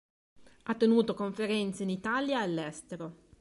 Ha 0.63 0.73
tenuto 0.73 1.13
conferenze 1.13 1.83
in 1.83 1.91
Italia 1.91 2.39
e 2.39 2.41
all'estero. 2.41 3.15